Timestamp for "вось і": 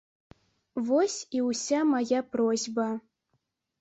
0.87-1.43